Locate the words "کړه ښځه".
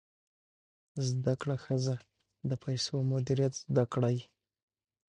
1.41-1.95